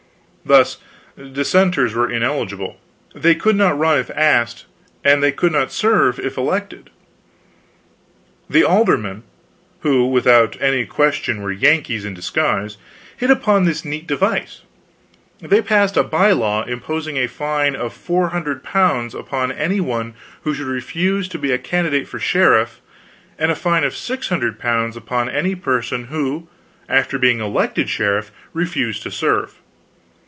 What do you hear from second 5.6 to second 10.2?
serve if elected. The aldermen, who